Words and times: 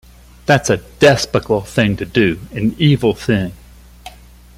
That's 0.47 0.71
a 0.71 0.77
despicable 0.77 1.61
thing 1.61 1.95
to 1.97 2.05
do, 2.05 2.39
an 2.53 2.75
evil 2.79 3.13
thing. 3.13 3.53